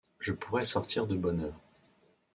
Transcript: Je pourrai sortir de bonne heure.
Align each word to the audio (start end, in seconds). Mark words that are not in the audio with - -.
Je 0.17 0.31
pourrai 0.33 0.65
sortir 0.65 1.05
de 1.05 1.15
bonne 1.15 1.41
heure. 1.41 1.61